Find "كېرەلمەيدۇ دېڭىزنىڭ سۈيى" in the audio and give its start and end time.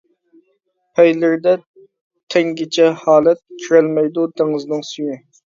3.61-5.21